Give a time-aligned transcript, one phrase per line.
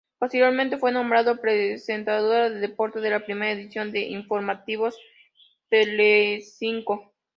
[0.17, 4.97] Posteriormente, fue nombrada presentadora de deportes de la primera edición de "Informativos
[5.69, 7.13] Telecinco".